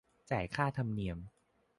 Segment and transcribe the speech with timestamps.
[0.31, 1.17] จ่ายค่าธรรมเนียม